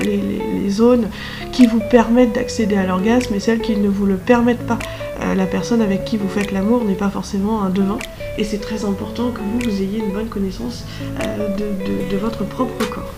les, 0.00 0.16
les 0.16 0.42
zones 0.70 1.08
qui 1.52 1.66
vous 1.66 1.80
permettent 1.90 2.34
d'accéder 2.34 2.76
à 2.76 2.86
l'orgasme 2.86 3.34
et 3.34 3.40
celles 3.40 3.60
qui 3.60 3.76
ne 3.76 3.88
vous 3.88 4.06
le 4.06 4.16
permettent 4.16 4.66
pas. 4.66 4.78
Euh, 5.22 5.34
la 5.34 5.46
personne 5.46 5.80
avec 5.80 6.04
qui 6.04 6.16
vous 6.16 6.28
faites 6.28 6.52
l'amour 6.52 6.84
n'est 6.84 6.94
pas 6.94 7.08
forcément 7.08 7.62
un 7.62 7.70
devin 7.70 7.98
et 8.38 8.44
c'est 8.44 8.58
très 8.58 8.84
important 8.84 9.30
que 9.30 9.40
vous, 9.40 9.70
ayez 9.82 9.98
une 9.98 10.12
bonne 10.12 10.28
connaissance 10.28 10.84
euh, 11.22 11.56
de, 11.56 12.16
votre 12.16 12.44
propre 12.44 12.84
corps. 12.90 13.14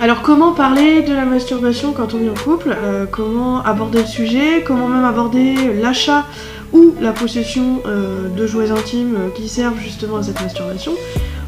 Alors 0.00 0.22
comment 0.22 0.52
parler 0.52 1.02
de 1.02 1.12
la 1.12 1.24
masturbation 1.24 1.92
quand 1.92 2.14
on 2.14 2.24
est 2.24 2.30
en 2.30 2.34
couple? 2.34 2.74
Euh, 2.82 3.06
Comment 3.10 3.62
aborder 3.62 4.00
le 4.00 4.06
sujet? 4.06 4.64
Comment 4.66 4.88
même 4.88 5.04
aborder 5.04 5.54
l'achat 5.80 6.24
ou 6.72 6.94
la 7.00 7.12
possession 7.12 7.82
de 7.84 8.46
jouets 8.46 8.70
intimes 8.70 9.18
qui 9.34 9.46
servent 9.46 9.78
justement 9.78 10.16
à 10.16 10.22
cette 10.22 10.40
masturbation? 10.40 10.92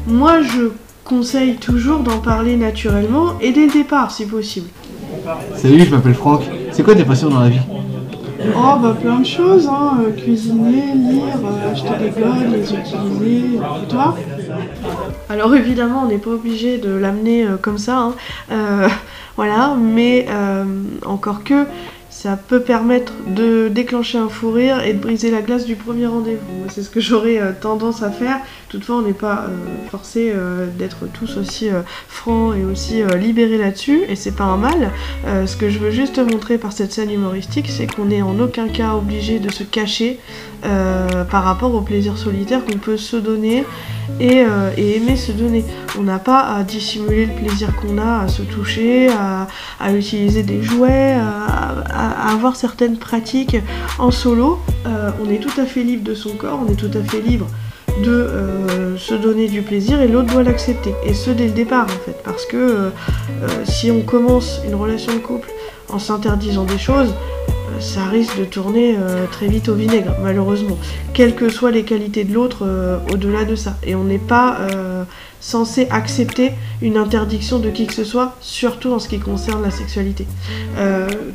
Moi 0.05 0.41
je 0.43 0.69
conseille 1.03 1.55
toujours 1.55 1.99
d'en 1.99 2.19
parler 2.19 2.57
naturellement 2.57 3.39
et 3.39 3.51
dès 3.51 3.65
le 3.65 3.71
départ 3.71 4.11
si 4.11 4.25
possible. 4.25 4.69
Salut, 5.55 5.85
je 5.85 5.91
m'appelle 5.91 6.13
Franck. 6.13 6.43
C'est 6.71 6.83
quoi 6.83 6.93
tes 6.93 7.03
passions 7.03 7.29
dans 7.29 7.39
la 7.39 7.49
vie 7.49 7.59
Oh, 8.55 8.77
bah 8.79 8.95
plein 9.01 9.19
de 9.19 9.25
choses, 9.25 9.67
hein. 9.67 9.99
Euh, 10.01 10.11
cuisiner, 10.11 10.93
lire, 10.93 11.39
euh, 11.43 11.71
acheter 11.71 11.89
des 11.99 12.09
godes, 12.09 12.51
les 12.51 12.73
utiliser. 12.73 13.55
Et 13.55 13.87
toi 13.87 14.15
Alors 15.29 15.55
évidemment, 15.55 16.03
on 16.03 16.07
n'est 16.07 16.19
pas 16.19 16.29
obligé 16.29 16.77
de 16.77 16.91
l'amener 16.91 17.43
euh, 17.43 17.57
comme 17.59 17.79
ça, 17.79 18.11
hein. 18.51 18.87
voilà, 19.35 19.75
mais 19.79 20.27
encore 21.05 21.43
que 21.43 21.65
ça 22.25 22.37
peut 22.37 22.61
permettre 22.61 23.13
de 23.27 23.67
déclencher 23.67 24.17
un 24.17 24.29
fou 24.29 24.49
rire 24.49 24.83
et 24.83 24.93
de 24.93 24.97
briser 24.97 25.29
la 25.29 25.43
glace 25.43 25.63
du 25.63 25.75
premier 25.75 26.07
rendez-vous. 26.07 26.65
C'est 26.69 26.81
ce 26.81 26.89
que 26.89 26.99
j'aurais 26.99 27.39
euh, 27.39 27.51
tendance 27.51 28.01
à 28.01 28.09
faire. 28.09 28.39
Toutefois, 28.67 28.95
on 28.95 29.01
n'est 29.03 29.13
pas 29.13 29.45
euh, 29.47 29.89
forcé 29.91 30.31
euh, 30.33 30.65
d'être 30.75 31.05
tous 31.05 31.37
aussi 31.37 31.69
francs 32.07 32.55
et 32.57 32.65
aussi 32.65 33.03
libérés 33.19 33.59
là-dessus, 33.59 34.05
et 34.09 34.15
c'est 34.15 34.35
pas 34.35 34.45
un 34.45 34.57
mal. 34.57 34.91
ce 35.45 35.55
que 35.55 35.69
je 35.69 35.77
veux 35.77 35.91
juste 35.91 36.17
montrer 36.17 36.57
par 36.57 36.73
cette 36.73 36.91
scène 36.91 37.11
humoristique, 37.11 37.67
c'est 37.69 37.85
qu'on 37.85 38.05
n'est 38.05 38.23
en 38.23 38.39
aucun 38.39 38.69
cas 38.69 38.95
obligé 38.95 39.37
de 39.37 39.51
se 39.51 39.63
cacher 39.63 40.19
par 41.29 41.43
rapport 41.43 41.73
au 41.73 41.81
plaisir 41.81 42.17
solitaire 42.17 42.63
qu'on 42.65 42.77
peut 42.77 42.97
se 42.97 43.17
donner 43.17 43.65
et, 44.19 44.43
aimer 44.77 45.15
se 45.15 45.31
donner. 45.31 45.63
On 45.97 46.03
n'a 46.03 46.19
pas 46.19 46.41
à 46.41 46.63
dissimuler 46.63 47.27
le 47.27 47.33
plaisir 47.33 47.75
qu'on 47.75 47.97
a 47.97 48.21
à 48.21 48.27
se 48.27 48.41
toucher, 48.41 49.09
à, 49.09 49.93
utiliser 49.93 50.43
des 50.43 50.61
jouets, 50.61 51.13
à, 51.13 52.31
avoir 52.33 52.55
certaines 52.55 52.97
pratiques 52.97 53.57
en 53.99 54.11
solo. 54.11 54.59
on 54.85 55.29
est 55.29 55.39
tout 55.39 55.61
à 55.61 55.65
fait 55.65 55.83
libre 55.83 56.03
de 56.03 56.15
son 56.15 56.31
corps, 56.31 56.59
on 56.65 56.71
est 56.71 56.75
tout 56.75 56.91
à 56.97 57.03
fait 57.03 57.21
libre 57.21 57.47
de 58.03 58.11
euh, 58.11 58.97
se 58.97 59.13
donner 59.13 59.47
du 59.47 59.61
plaisir 59.61 60.01
et 60.01 60.07
l'autre 60.07 60.31
doit 60.33 60.43
l'accepter. 60.43 60.93
Et 61.05 61.13
ce 61.13 61.31
dès 61.31 61.45
le 61.45 61.51
départ 61.51 61.85
en 61.85 62.05
fait. 62.05 62.17
Parce 62.23 62.45
que 62.45 62.57
euh, 62.57 62.89
euh, 63.43 63.47
si 63.65 63.91
on 63.91 64.01
commence 64.01 64.61
une 64.65 64.75
relation 64.75 65.13
de 65.13 65.19
couple 65.19 65.49
en 65.89 65.99
s'interdisant 65.99 66.65
des 66.65 66.77
choses, 66.77 67.13
ça 67.79 68.05
risque 68.05 68.37
de 68.39 68.45
tourner 68.45 68.95
très 69.31 69.47
vite 69.47 69.69
au 69.69 69.75
vinaigre, 69.75 70.15
malheureusement. 70.21 70.77
Quelles 71.13 71.35
que 71.35 71.49
soient 71.49 71.71
les 71.71 71.83
qualités 71.83 72.23
de 72.23 72.33
l'autre 72.33 72.67
au-delà 73.11 73.45
de 73.45 73.55
ça. 73.55 73.77
Et 73.83 73.95
on 73.95 74.03
n'est 74.03 74.17
pas 74.17 74.59
censé 75.39 75.87
accepter 75.91 76.51
une 76.81 76.97
interdiction 76.97 77.59
de 77.59 77.69
qui 77.69 77.87
que 77.87 77.93
ce 77.93 78.03
soit, 78.03 78.35
surtout 78.41 78.91
en 78.93 78.99
ce 78.99 79.07
qui 79.07 79.19
concerne 79.19 79.61
la 79.61 79.71
sexualité. 79.71 80.25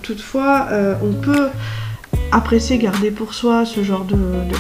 toutefois, 0.03 0.69
on 1.03 1.13
peut 1.13 1.49
apprécier 2.33 2.79
garder 2.79 3.11
pour 3.11 3.35
soi 3.35 3.65
ce 3.65 3.83
genre 3.83 4.05
de, 4.05 4.17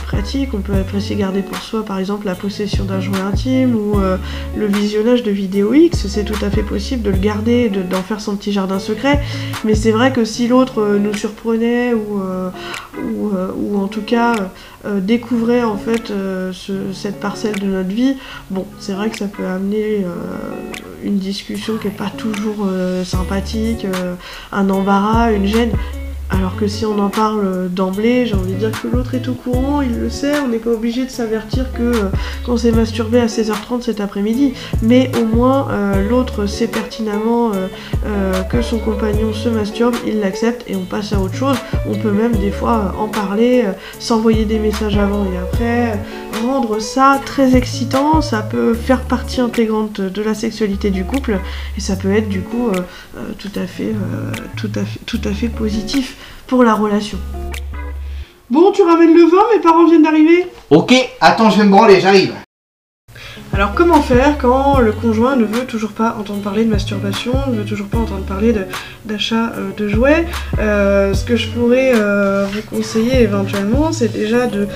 pratique. 0.06 0.54
On 0.54 0.60
peut 0.60 0.74
apprécier 0.74 1.16
garder 1.16 1.42
pour 1.42 1.58
soi 1.58 1.84
par 1.84 1.98
exemple 1.98 2.26
la 2.26 2.34
possession 2.34 2.84
d'un 2.84 3.00
jouet 3.00 3.20
intime 3.20 3.76
ou 3.76 3.98
euh, 3.98 4.16
le 4.56 4.66
visionnage 4.66 5.22
de 5.22 5.30
vidéos 5.30 5.72
X. 5.72 6.06
C'est 6.08 6.24
tout 6.24 6.44
à 6.44 6.50
fait 6.50 6.62
possible 6.62 7.02
de 7.02 7.10
le 7.10 7.18
garder, 7.18 7.68
d'en 7.68 8.02
faire 8.02 8.20
son 8.20 8.36
petit 8.36 8.52
jardin 8.52 8.78
secret. 8.78 9.20
Mais 9.64 9.74
c'est 9.74 9.92
vrai 9.92 10.12
que 10.12 10.24
si 10.24 10.48
l'autre 10.48 10.80
euh, 10.80 10.98
nous 10.98 11.14
surprenait 11.14 11.94
ou, 11.94 12.20
euh, 12.20 12.50
ou, 13.56 13.78
en 13.78 13.86
tout 13.88 14.02
cas 14.02 14.34
découvrait 14.84 15.62
en 15.62 15.76
fait 15.76 16.12
cette 16.92 17.20
parcelle 17.20 17.58
de 17.58 17.66
notre 17.66 17.88
vie, 17.88 18.16
bon, 18.50 18.66
c'est 18.78 18.92
vrai 18.92 19.10
que 19.10 19.18
ça 19.18 19.26
peut 19.26 19.46
amener 19.46 20.04
une 21.02 21.16
discussion 21.16 21.76
qui 21.76 21.86
n'est 21.86 21.94
pas 21.94 22.10
toujours 22.16 22.68
sympathique, 23.04 23.86
un 24.52 24.68
embarras, 24.68 25.32
une 25.32 25.46
gêne. 25.46 25.70
Alors 26.30 26.56
que 26.56 26.68
si 26.68 26.86
on 26.86 26.98
en 26.98 27.08
parle 27.08 27.68
d'emblée, 27.70 28.24
j'ai 28.24 28.34
envie 28.34 28.52
de 28.52 28.58
dire 28.58 28.70
que 28.70 28.86
l'autre 28.86 29.14
est 29.14 29.28
au 29.28 29.34
courant, 29.34 29.82
il 29.82 29.98
le 29.98 30.08
sait, 30.08 30.38
on 30.38 30.48
n'est 30.48 30.58
pas 30.58 30.70
obligé 30.70 31.04
de 31.04 31.10
s'avertir 31.10 31.72
que 31.72 31.82
euh, 31.82 32.10
qu'on 32.46 32.56
s'est 32.56 32.70
masturbé 32.70 33.18
à 33.18 33.26
16h30 33.26 33.82
cet 33.82 34.00
après-midi. 34.00 34.54
Mais 34.82 35.10
au 35.20 35.24
moins 35.24 35.68
euh, 35.70 36.08
l'autre 36.08 36.46
sait 36.46 36.68
pertinemment 36.68 37.52
euh, 38.06 38.42
que 38.44 38.62
son 38.62 38.78
compagnon 38.78 39.32
se 39.32 39.48
masturbe, 39.48 39.94
il 40.06 40.20
l'accepte 40.20 40.64
et 40.68 40.76
on 40.76 40.84
passe 40.84 41.12
à 41.12 41.20
autre 41.20 41.34
chose. 41.34 41.56
On 41.88 41.96
peut 41.96 42.12
même 42.12 42.36
des 42.36 42.52
fois 42.52 42.94
en 42.98 43.08
parler, 43.08 43.64
s'envoyer 43.98 44.44
des 44.44 44.58
messages 44.58 44.96
avant 44.96 45.24
et 45.24 45.36
après, 45.36 45.98
rendre 46.44 46.78
ça 46.78 47.20
très 47.24 47.56
excitant, 47.56 48.22
ça 48.22 48.42
peut 48.42 48.74
faire 48.74 49.02
partie 49.02 49.40
intégrante 49.40 50.00
de 50.00 50.22
la 50.22 50.34
sexualité 50.34 50.90
du 50.90 51.04
couple 51.04 51.38
et 51.76 51.80
ça 51.80 51.96
peut 51.96 52.12
être 52.12 52.28
du 52.28 52.40
coup 52.40 52.70
tout 53.38 53.52
à 53.56 53.66
fait, 53.66 53.92
tout 54.56 54.70
à 54.74 54.84
fait, 54.84 55.00
tout 55.06 55.20
à 55.24 55.32
fait 55.32 55.48
positif 55.48 56.16
pour 56.50 56.64
la 56.64 56.74
relation. 56.74 57.18
Bon, 58.50 58.72
tu 58.72 58.82
ramènes 58.82 59.14
le 59.14 59.22
vin, 59.22 59.44
mes 59.54 59.62
parents 59.62 59.86
viennent 59.86 60.02
d'arriver 60.02 60.46
Ok, 60.70 60.92
attends, 61.20 61.48
je 61.48 61.58
vais 61.58 61.64
me 61.64 61.70
branler, 61.70 62.00
j'arrive. 62.00 62.34
Alors 63.52 63.72
comment 63.74 64.00
faire 64.02 64.36
quand 64.36 64.80
le 64.80 64.90
conjoint 64.90 65.36
ne 65.36 65.44
veut 65.44 65.64
toujours 65.64 65.92
pas 65.92 66.16
entendre 66.18 66.42
parler 66.42 66.64
de 66.64 66.70
masturbation, 66.70 67.32
ne 67.48 67.56
veut 67.56 67.64
toujours 67.64 67.86
pas 67.86 67.98
entendre 67.98 68.24
parler 68.24 68.52
d'achat 69.04 69.52
euh, 69.56 69.70
de, 69.76 69.88
jouets? 69.88 70.26
Euh, 70.58 71.14
Ce 71.14 71.24
que 71.24 71.36
je 71.36 71.48
pourrais 71.50 71.92
euh, 71.94 72.46
vous 72.52 72.62
conseiller 72.62 73.22
éventuellement, 73.22 73.92
c'est 73.92 74.12
déjà 74.12 74.46
de 74.46 74.66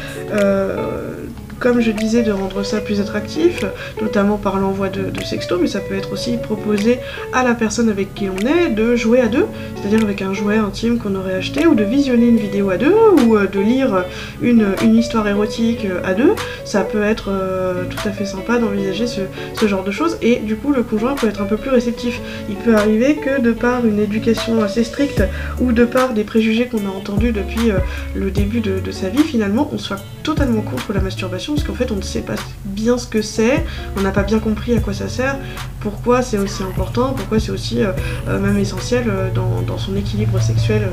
comme 1.65 1.81
je 1.81 1.93
disais, 1.93 2.23
de 2.23 2.31
rendre 2.31 2.63
ça 2.63 2.83
plus 2.83 3.01
attractif, 3.01 3.65
notamment 4.03 4.37
par 4.37 4.59
l'envoi 4.59 4.91
de, 4.91 5.11
sexto, 5.25 5.57
mais 5.59 5.67
ça 5.67 5.81
peut 5.81 5.95
être 5.95 6.13
aussi 6.13 6.37
proposé 6.37 6.99
à 7.33 7.43
la 7.43 7.55
personne 7.55 7.89
avec 7.89 8.13
qui 8.13 8.29
on 8.29 8.37
est 8.47 8.69
de 8.69 8.97
jouer 8.97 9.23
à 9.23 9.29
deux, 9.29 9.47
c'est-à-dire 9.75 10.05
avec 10.05 10.21
un 10.21 10.35
jouet 10.35 10.59
intime 10.59 10.99
qu'on 10.99 11.15
aurait 11.15 11.37
acheté, 11.37 11.67
ou 11.67 11.75
de 11.75 11.83
visionner 11.83 12.29
une 12.29 12.37
vidéo 12.37 12.69
à 12.69 12.77
deux, 12.77 12.95
ou 13.23 13.39
euh, 13.39 13.47
de 13.47 13.61
lire 13.61 14.05
une, 14.43 14.75
histoire 14.95 15.27
érotique 15.27 15.87
euh, 15.87 16.03
à 16.05 16.13
deux. 16.13 16.35
Ça 16.67 16.83
peut 16.83 17.03
être 17.03 17.31
euh, 17.31 17.85
tout 17.89 18.07
à 18.07 18.13
fait 18.13 18.27
sympa 18.27 18.59
d'envisager 18.59 19.07
ce, 19.07 19.67
genre 19.67 19.85
de 19.85 19.91
choses, 19.91 20.19
et 20.21 20.37
du 20.41 20.57
coup 20.57 20.71
le 20.71 20.83
conjoint 20.83 21.15
peut 21.15 21.29
être 21.29 21.41
un 21.41 21.47
peu 21.47 21.57
plus 21.57 21.71
réceptif. 21.71 22.21
Il 22.51 22.57
peut 22.57 22.77
arriver 22.77 23.17
que 23.17 23.41
de 23.41 23.53
par 23.53 23.87
une 23.87 24.01
éducation 24.01 24.63
assez 24.63 24.85
stricte, 24.85 25.23
ou 25.63 25.73
de 25.73 25.87
par 25.87 26.13
des 26.13 26.25
préjugés 26.25 26.67
qu'on 26.67 26.87
a 26.87 26.95
entendus 26.95 27.33
depuis 27.33 27.73
le 28.15 28.31
début 28.31 28.61
de 28.61 28.91
sa 28.91 29.09
vie, 29.09 29.23
finalement, 29.23 29.71
on 29.73 29.79
soit 29.79 30.03
totalement 30.23 30.63
contre 30.63 30.93
la 30.93 31.01
masturbation 31.01 31.54
parce 31.55 31.67
qu'en 31.67 31.75
fait 31.75 31.91
on 31.93 31.97
ne 31.97 32.03
sait 32.03 32.23
pas 32.23 32.35
bien 32.65 32.99
ce 32.99 33.07
que 33.07 33.23
c'est, 33.23 33.65
on 33.97 34.03
n'a 34.03 34.11
pas 34.11 34.23
bien 34.23 34.39
compris 34.39 34.77
à 34.77 34.81
quoi 34.81 34.93
ça 34.93 35.09
sert, 35.09 35.39
pourquoi 35.81 36.23
c'est 36.23 36.39
aussi 36.39 36.63
important, 36.63 37.13
pourquoi 37.13 37.39
c'est 37.39 37.53
aussi 37.53 37.83
euh, 37.83 37.93
euh, 38.29 38.41
même 38.41 38.59
essentiel 38.59 39.05
euh, 39.09 39.29
dans, 39.31 39.79
son 39.79 39.97
équilibre 39.97 40.41
sexuel 40.41 40.89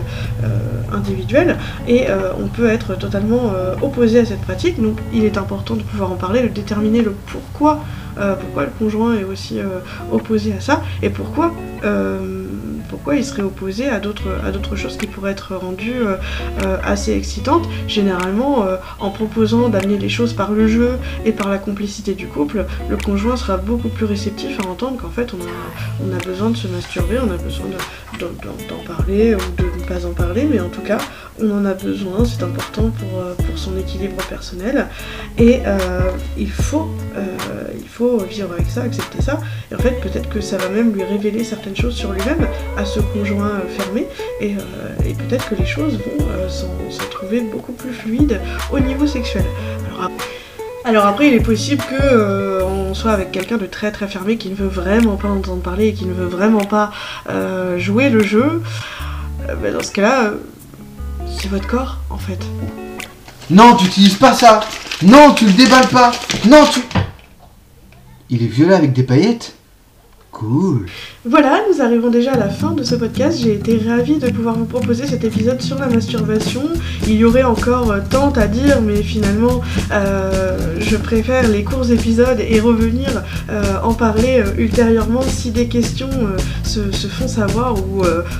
individuel, 0.92 1.58
et 1.88 2.08
on 2.42 2.48
peut 2.48 2.68
être 2.68 2.96
totalement 2.96 3.54
opposé 3.82 4.20
à 4.20 4.26
cette 4.26 4.42
pratique, 4.42 4.82
donc 4.82 4.98
il 5.14 5.24
est 5.24 5.38
important 5.38 5.76
de 5.76 5.84
pouvoir 5.84 6.12
en 6.12 6.16
parler, 6.16 6.42
de 6.42 6.48
déterminer 6.48 7.04
le 7.04 7.14
pourquoi, 7.28 7.80
pourquoi 8.16 8.64
le 8.64 8.72
conjoint 8.80 9.16
est 9.16 9.24
aussi 9.24 9.60
opposé 10.12 10.54
à 10.58 10.60
ça, 10.60 10.82
et 11.04 11.12
pourquoi 11.12 11.54
pourquoi 12.92 13.16
il 13.16 13.26
serait 13.26 13.42
opposé 13.42 13.88
à 13.88 14.00
d'autres 14.00 14.76
choses 14.76 14.98
qui 14.98 15.08
pourraient 15.08 15.32
être 15.32 15.56
rendues 15.56 16.02
euh, 16.02 16.18
euh, 16.64 16.78
assez 16.84 17.14
excitantes, 17.14 17.68
généralement 17.88 18.66
euh, 18.66 18.76
en 19.00 19.10
proposant 19.10 19.70
d'amener 19.70 19.98
les 19.98 20.10
choses 20.10 20.34
par 20.34 20.52
le 20.52 20.68
jeu 20.68 21.00
et 21.26 21.32
par 21.32 21.50
la 21.50 21.58
complicité 21.58 22.14
du 22.14 22.28
couple, 22.28 22.66
le 22.90 22.98
conjoint 22.98 23.38
sera 23.38 23.56
beaucoup 23.56 23.88
plus 23.88 24.06
réceptif 24.06 24.60
à 24.60 24.68
entendre 24.68 24.98
qu'en 24.98 25.10
fait 25.10 25.32
on 25.34 26.14
a, 26.14 26.26
besoin 26.26 26.50
de 26.50 26.58
se 26.58 26.68
masturber, 26.68 27.18
on 27.20 27.32
a 27.32 27.38
besoin 27.38 27.66
d'en 28.22 28.84
parler 28.86 29.36
ou 29.36 29.40
de 29.58 29.64
ne 29.64 29.86
pas 29.86 30.06
en 30.06 30.12
parler, 30.14 30.46
mais 30.50 30.60
en 30.60 30.70
tout 30.70 30.82
cas 30.82 31.00
on 31.42 31.50
en 31.52 31.66
a 31.66 31.74
besoin, 31.74 32.24
c'est 32.26 32.44
important 32.44 32.92
pour, 32.92 33.46
pour, 33.46 33.58
son 33.58 33.78
équilibre 33.78 34.18
personnel. 34.28 34.88
Et 35.38 35.62
il, 36.38 36.50
faut, 36.52 36.90
il 37.76 37.88
faut 37.88 38.18
vivre 38.20 38.52
avec 38.54 38.70
ça, 38.70 38.84
accepter 38.84 39.22
ça, 39.22 39.40
et 39.72 39.76
en 39.76 39.80
fait 39.80 40.00
peut-être 40.02 40.30
que 40.30 40.42
ça 40.42 40.58
va 40.58 40.70
même 40.70 40.94
lui 40.94 41.04
révéler 41.04 41.44
certaines 41.44 41.76
choses 41.76 41.96
sur 41.96 42.12
lui-même 42.12 42.48
à 42.78 42.86
ce 42.86 43.00
conjoint 43.00 43.50
euh, 43.50 43.68
fermé. 43.68 44.08
Et, 44.40 44.56
euh, 44.56 45.14
peut-être 45.28 45.50
que 45.50 45.56
les 45.56 45.66
choses 45.66 45.94
vont 45.94 46.26
euh, 46.30 46.50
se 46.50 47.04
trouver 47.10 47.42
beaucoup 47.42 47.74
plus 47.74 47.92
fluides 47.92 48.40
au 48.72 48.80
niveau 48.80 49.08
sexuel. 49.08 49.46
Alors, 49.88 50.12
après, 51.00 51.28
il 51.30 51.34
est 51.34 51.40
possible 51.40 51.84
que 51.84 52.64
on 52.64 52.94
soit 52.94 53.12
avec 53.12 53.32
quelqu'un 53.32 53.58
de 53.58 53.66
très 53.66 53.92
très 53.92 54.08
fermé 54.08 54.38
qui 54.38 54.50
ne 54.50 54.56
veut 54.56 54.68
vraiment 54.68 55.16
pas 55.16 55.30
entendre 55.30 55.62
parler 55.62 55.88
et 55.88 55.94
qui 55.94 56.06
ne 56.06 56.14
veut 56.14 56.26
vraiment 56.26 56.66
pas 56.66 56.92
jouer 57.78 58.10
le 58.10 58.22
jeu. 58.24 58.62
Ben, 59.62 59.74
dans 59.74 59.84
ce 59.84 59.92
cas-là, 59.92 60.32
c'est 61.40 61.50
votre 61.50 61.68
corps 61.68 61.98
en 62.10 62.18
fait. 62.18 62.40
Non, 63.50 63.76
tu 63.76 63.86
n'utilises 63.86 64.16
pas 64.16 64.34
ça. 64.34 64.62
Non, 65.02 65.34
tu 65.34 65.46
le 65.46 65.54
déballes 65.54 65.88
pas. 65.88 66.12
Non, 66.48 66.64
tu. 66.72 66.82
Il 68.30 68.44
est 68.44 68.48
violet 68.48 68.76
avec 68.76 68.94
des 68.94 69.04
paillettes 69.04 69.56
Cool. 70.32 70.86
Voilà, 71.26 71.60
nous 71.70 71.82
arrivons 71.82 72.10
déjà 72.10 72.32
à 72.32 72.38
la 72.38 72.48
fin 72.48 72.72
de 72.72 72.84
ce 72.84 72.96
podcast. 72.96 73.38
J'ai 73.42 73.54
été 73.54 73.82
ravie 73.86 74.18
de 74.18 74.30
pouvoir 74.30 74.56
vous 74.56 74.66
proposer 74.66 75.06
cet 75.06 75.26
épisode 75.26 75.62
sur 75.62 75.78
la 75.78 75.88
masturbation. 75.88 76.64
Il 77.06 77.16
y 77.16 77.26
aurait 77.26 77.44
encore 77.44 77.92
euh, 77.92 78.00
tant 78.10 78.32
à 78.32 78.48
dire, 78.48 78.82
mais 78.82 79.04
finalement, 79.04 79.60
euh, 79.92 80.78
je 80.80 80.96
préfère 80.96 81.50
les 81.50 81.66
courts 81.66 81.92
épisodes 81.92 82.40
et 82.40 82.62
revenir 82.62 83.10
euh, 83.50 83.62
en 83.84 83.94
parler 83.94 84.42
ultérieurement 84.58 85.22
si 85.22 85.52
des 85.52 85.68
questions 85.68 86.10
se, 86.64 86.80
font 87.08 87.28
savoir 87.28 87.76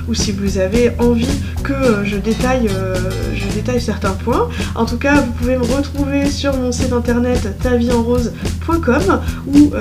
ou, 0.08 0.14
si 0.14 0.32
vous 0.32 0.58
avez 0.58 0.92
envie 0.98 1.26
que 1.62 2.04
je, 2.04 2.16
détaille, 2.16 2.68
certains 3.80 4.12
points. 4.12 4.48
En 4.74 4.86
tout 4.86 4.96
cas, 4.96 5.20
vous 5.20 5.32
pouvez 5.32 5.56
me 5.56 5.64
retrouver 5.64 6.26
sur 6.30 6.56
mon 6.56 6.72
site 6.72 6.92
internet 6.92 7.58
tavierenrose.com 7.62 9.20
ou 9.54 9.72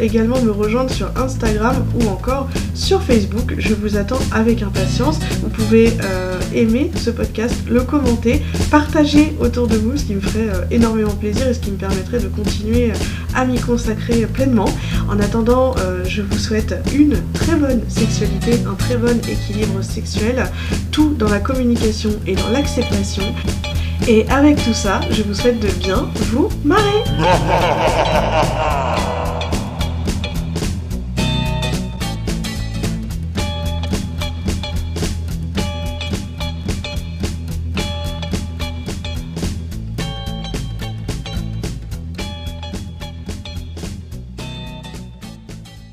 également 0.00 0.40
me 0.42 0.50
rejoindre 0.50 0.90
sur 0.90 1.08
Instagram 1.16 1.51
Ou 1.60 2.08
encore 2.08 2.48
sur 2.74 3.02
Facebook. 3.02 3.54
Je 3.58 3.74
vous 3.74 3.96
attends 3.96 4.18
avec 4.32 4.62
impatience. 4.62 5.18
Vous 5.42 5.50
pouvez 5.50 5.92
euh, 6.02 6.40
aimer 6.54 6.90
ce 6.96 7.10
podcast, 7.10 7.54
le 7.68 7.82
commenter, 7.82 8.42
partager 8.70 9.36
autour 9.38 9.66
de 9.66 9.76
vous, 9.76 9.96
ce 9.96 10.04
qui 10.04 10.14
me 10.14 10.20
ferait 10.20 10.48
euh, 10.48 10.64
énormément 10.70 11.12
plaisir 11.12 11.46
et 11.48 11.54
ce 11.54 11.60
qui 11.60 11.70
me 11.70 11.76
permettrait 11.76 12.20
de 12.20 12.28
continuer 12.28 12.90
euh, 12.90 12.94
à 13.34 13.44
m'y 13.44 13.60
consacrer 13.60 14.26
pleinement. 14.26 14.68
En 15.10 15.20
attendant, 15.20 15.74
je 16.06 16.22
vous 16.22 16.38
souhaite 16.38 16.74
une 16.94 17.16
très 17.34 17.56
bonne 17.56 17.82
sexualité, 17.88 18.60
un 18.66 18.74
très 18.74 18.96
bon 18.96 19.18
équilibre 19.28 19.82
sexuel, 19.82 20.44
tout 20.90 21.14
dans 21.18 21.28
la 21.28 21.40
communication 21.40 22.10
et 22.26 22.34
dans 22.34 22.48
l'acceptation. 22.50 23.24
Et 24.08 24.26
avec 24.30 24.62
tout 24.64 24.74
ça, 24.74 25.00
je 25.10 25.22
vous 25.22 25.34
souhaite 25.34 25.60
de 25.60 25.68
bien 25.68 26.08
vous 26.32 26.48
marrer 26.64 27.02